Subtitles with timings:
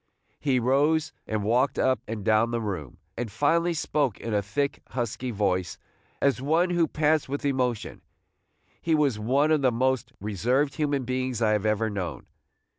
[0.39, 4.81] He rose and walked up and down the room, and finally spoke in a thick,
[4.89, 5.77] husky voice,
[6.19, 8.01] as one who pants with emotion.
[8.81, 12.25] He was one of the most reserved human beings I have ever known.